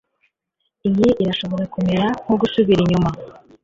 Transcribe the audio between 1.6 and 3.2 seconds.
kumera nkugusubira inyuma